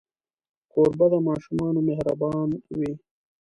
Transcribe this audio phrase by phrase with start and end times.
[0.71, 2.93] کوربه د ماشومانو مهربان وي.